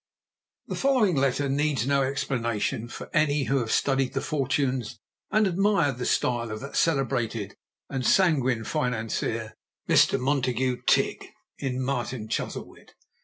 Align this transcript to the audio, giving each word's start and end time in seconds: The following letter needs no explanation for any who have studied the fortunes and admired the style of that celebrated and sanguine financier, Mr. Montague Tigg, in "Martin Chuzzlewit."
The 0.65 0.75
following 0.75 1.15
letter 1.15 1.47
needs 1.47 1.85
no 1.85 2.01
explanation 2.01 2.87
for 2.87 3.07
any 3.13 3.43
who 3.43 3.57
have 3.57 3.71
studied 3.71 4.13
the 4.13 4.21
fortunes 4.21 4.97
and 5.29 5.45
admired 5.45 5.99
the 5.99 6.07
style 6.07 6.49
of 6.49 6.59
that 6.61 6.75
celebrated 6.75 7.53
and 7.87 8.03
sanguine 8.03 8.63
financier, 8.63 9.53
Mr. 9.87 10.19
Montague 10.19 10.81
Tigg, 10.87 11.27
in 11.59 11.83
"Martin 11.83 12.29
Chuzzlewit." 12.29 12.95